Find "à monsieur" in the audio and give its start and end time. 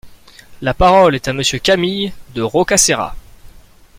1.27-1.59